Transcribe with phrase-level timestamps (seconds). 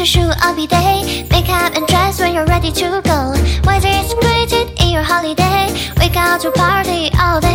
[0.00, 1.26] your shoe every day.
[1.30, 3.34] Makeup and dress when you're ready to go.
[3.66, 5.68] Weather is greeted in your holiday.
[5.98, 7.49] Wake out to party all day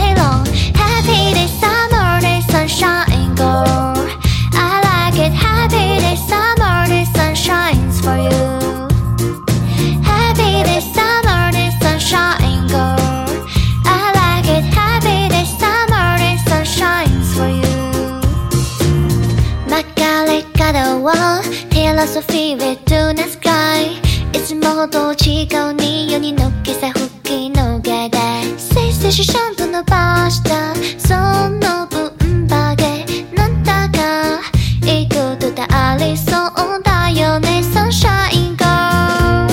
[22.06, 24.00] Philosophy with do not sky.
[24.32, 28.20] いつもと違う匂いにのけさ吹きのけで
[28.60, 31.16] せいせいシャンプー伸ばしたそ
[31.50, 33.06] の分だけ
[33.36, 34.40] なんだか
[34.86, 39.48] いいことでありそうだよね Sunshine Girl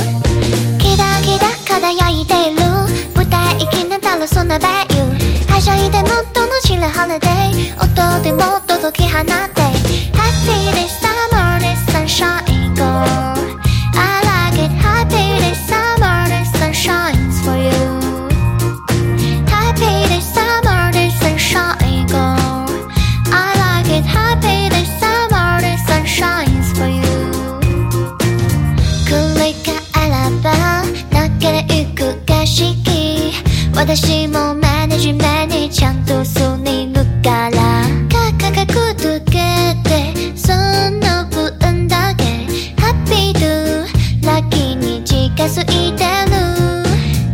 [0.79, 2.61] キラキラ輝いてる
[3.17, 5.05] 舞台行きながらそんなベイユ
[5.51, 9.62] はしゃいでもっとの知るハリデー音でも届き放って
[33.85, 42.23] 私もマネジメにちゃんとすりむから価格つけてその分だけ。
[42.81, 43.41] ハッピーと
[44.25, 46.39] ラッキーに近づいてる。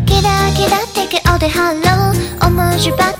[0.06, 2.48] キラキラって顔でハロー。
[2.48, 3.17] 面白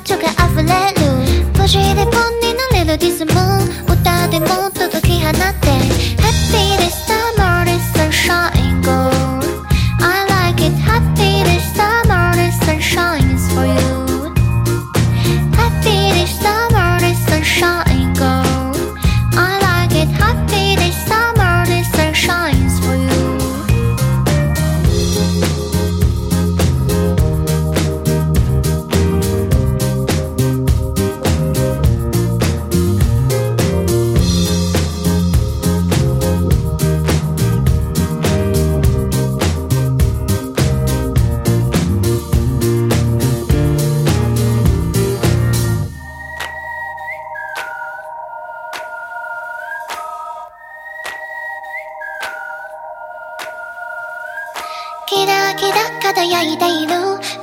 [55.09, 56.93] キラキラ輝いている。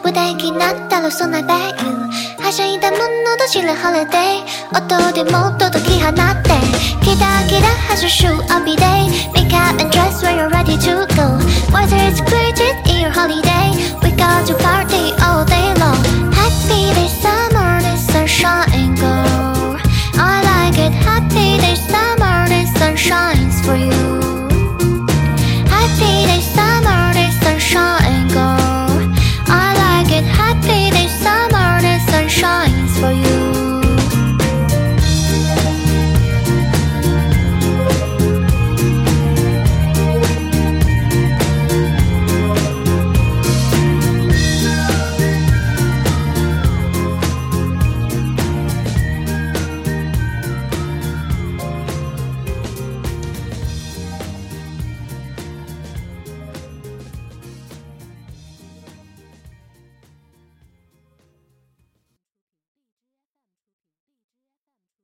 [0.03, 3.03] 無敵になったらそんなベイユはしゃいだもの
[3.37, 6.53] と知るハリデー音でも届き放って。
[7.01, 11.37] キラキラはしゃシュー every day Make up and dress when you're ready to go
[11.73, 12.21] Whether it's